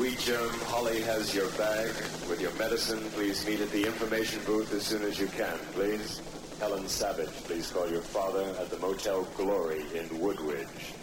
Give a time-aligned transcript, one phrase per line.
[0.00, 1.88] Sweet Germ, Holly has your bag
[2.26, 3.00] with your medicine.
[3.10, 6.22] Please meet at the information booth as soon as you can, please.
[6.58, 10.94] Helen Savage, please call your father at the Motel Glory in Woodridge.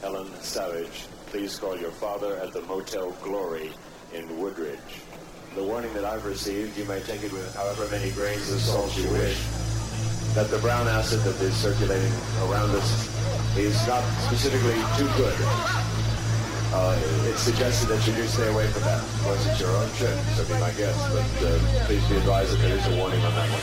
[0.00, 3.70] Helen Savage, please call your father at the Motel Glory
[4.14, 5.02] in Woodridge.
[5.54, 8.96] The warning that I've received, you may take it with however many grains of salt
[8.96, 9.44] you wish,
[10.32, 12.12] that the brown acid that is circulating
[12.48, 15.81] around us is not specifically too good.
[16.74, 16.96] Uh,
[17.28, 19.04] it's suggested that you do stay away from that.
[19.20, 20.98] unless it's your own trip, so be my guest.
[21.12, 23.60] But uh, please be advised that there is a warning on that one?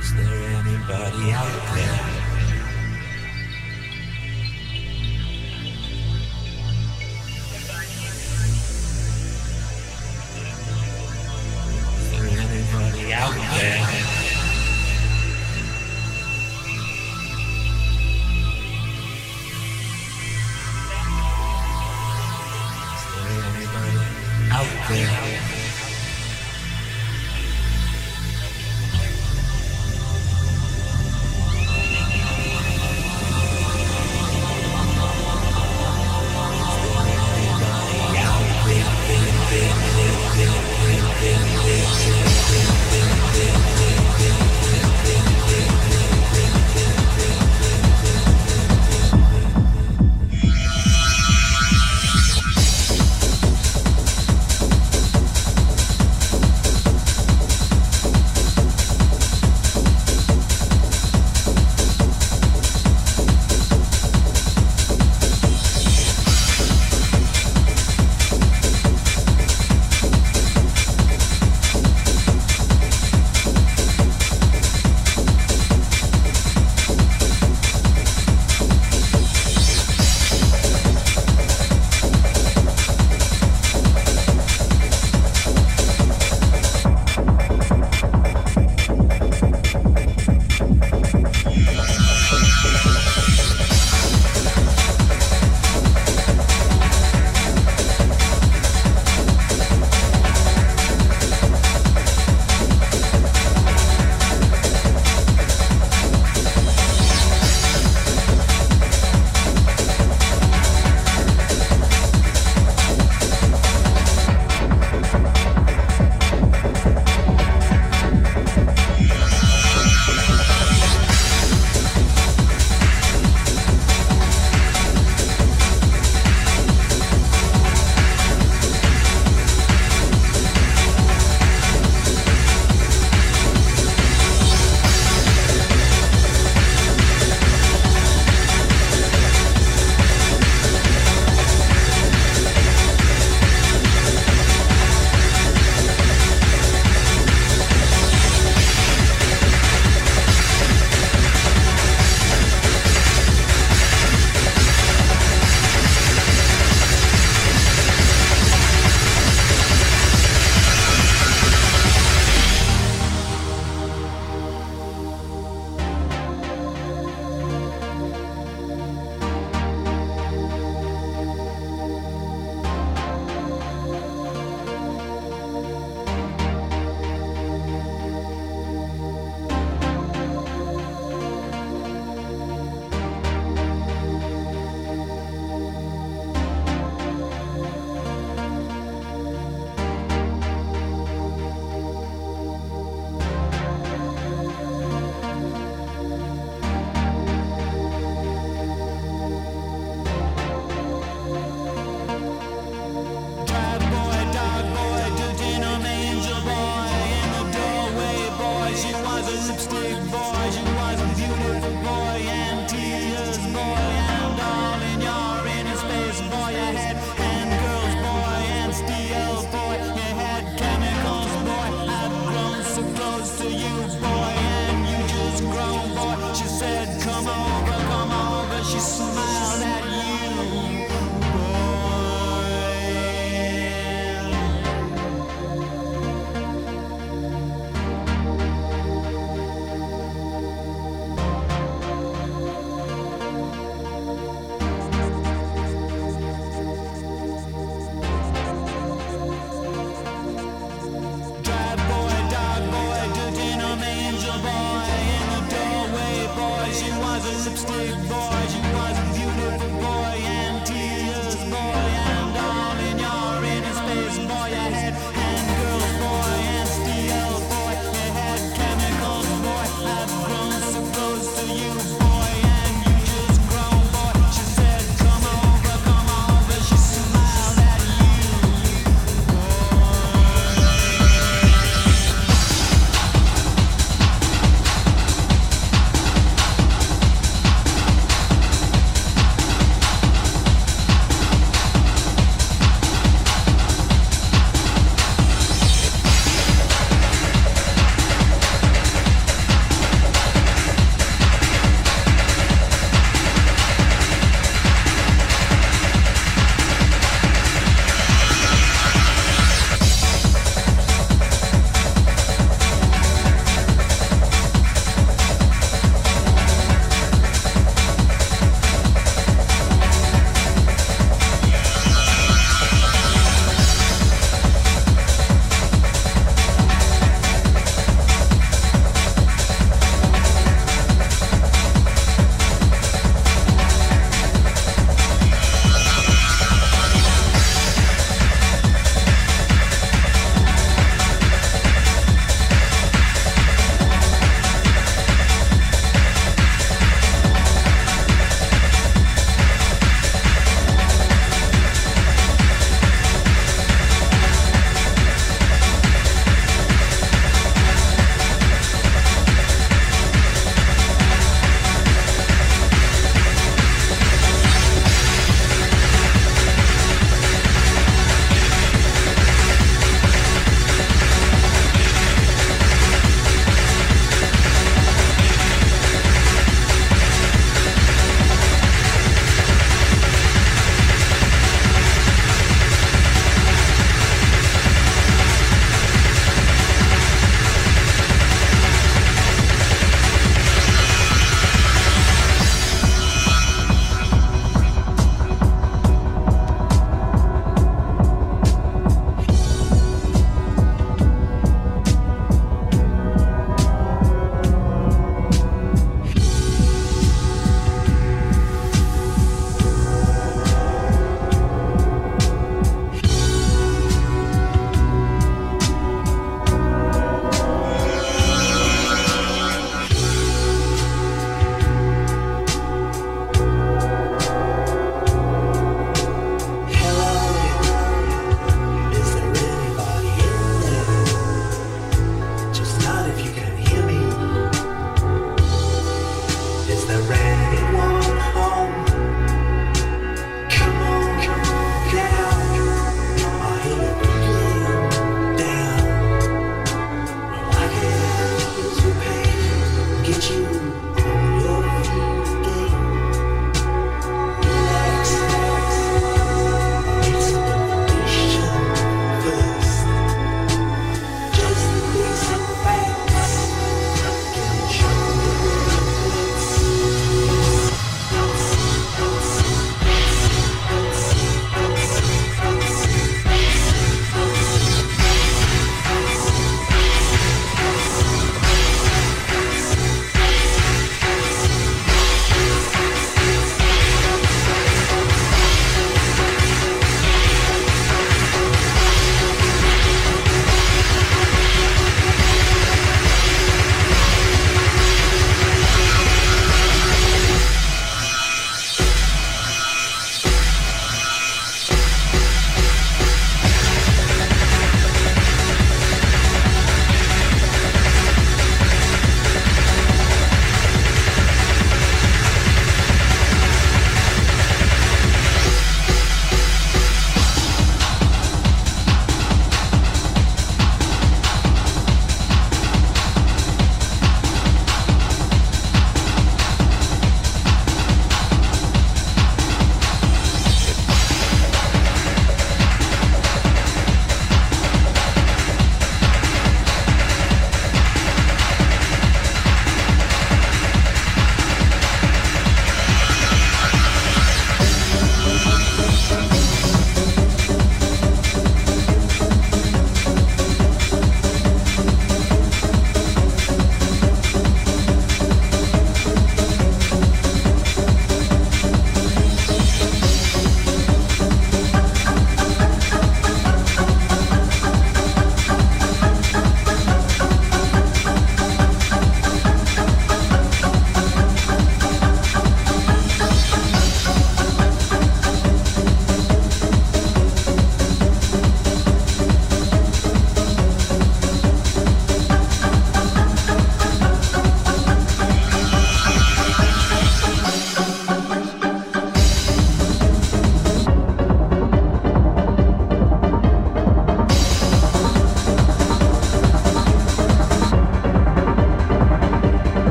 [0.00, 2.17] Is there anybody out there?